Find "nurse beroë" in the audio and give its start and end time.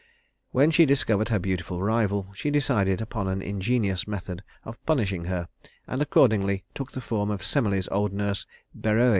8.11-9.09